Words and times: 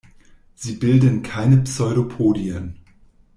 Sie 0.55 0.77
bilden 0.77 1.21
keine 1.21 1.57
Pseudopodien. 1.57 2.79